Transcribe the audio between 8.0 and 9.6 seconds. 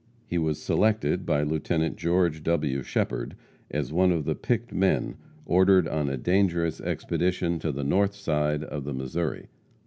side of the Missouri.